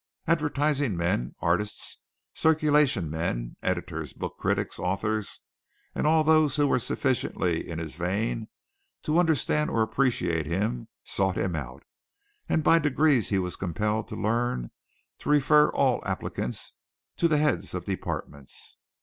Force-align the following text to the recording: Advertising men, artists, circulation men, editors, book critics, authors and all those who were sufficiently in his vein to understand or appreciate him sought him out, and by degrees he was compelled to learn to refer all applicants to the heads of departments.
Advertising 0.25 0.97
men, 0.97 1.35
artists, 1.41 1.99
circulation 2.33 3.07
men, 3.07 3.55
editors, 3.61 4.13
book 4.13 4.35
critics, 4.39 4.79
authors 4.79 5.41
and 5.93 6.07
all 6.07 6.23
those 6.23 6.55
who 6.55 6.65
were 6.67 6.79
sufficiently 6.79 7.69
in 7.69 7.77
his 7.77 7.95
vein 7.97 8.47
to 9.03 9.19
understand 9.19 9.69
or 9.69 9.83
appreciate 9.83 10.47
him 10.47 10.87
sought 11.03 11.37
him 11.37 11.55
out, 11.55 11.83
and 12.49 12.63
by 12.63 12.79
degrees 12.79 13.29
he 13.29 13.37
was 13.37 13.55
compelled 13.55 14.07
to 14.07 14.15
learn 14.15 14.71
to 15.19 15.29
refer 15.29 15.69
all 15.69 16.03
applicants 16.03 16.73
to 17.15 17.27
the 17.27 17.37
heads 17.37 17.75
of 17.75 17.85
departments. 17.85 18.79